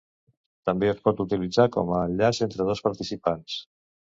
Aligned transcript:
També 0.69 0.87
es 0.93 1.03
pot 1.07 1.21
utilitzar 1.25 1.67
com 1.77 1.93
a 1.99 2.01
enllaç 2.07 2.41
entre 2.47 2.69
dos 2.71 2.83
participants. 2.89 3.61